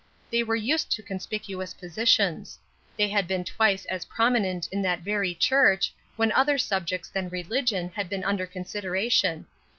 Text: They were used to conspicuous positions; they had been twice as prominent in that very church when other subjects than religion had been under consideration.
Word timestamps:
They 0.31 0.41
were 0.41 0.55
used 0.55 0.89
to 0.93 1.03
conspicuous 1.03 1.75
positions; 1.75 2.57
they 2.97 3.07
had 3.09 3.27
been 3.27 3.43
twice 3.43 3.85
as 3.85 4.03
prominent 4.05 4.67
in 4.71 4.81
that 4.81 5.01
very 5.01 5.35
church 5.35 5.93
when 6.15 6.31
other 6.31 6.57
subjects 6.57 7.07
than 7.09 7.29
religion 7.29 7.89
had 7.93 8.09
been 8.09 8.23
under 8.23 8.47
consideration. 8.47 9.45